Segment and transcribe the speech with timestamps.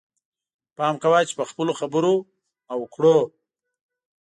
[0.77, 2.15] پام کوه چې په خپلو خبرو
[2.71, 3.17] او کړو.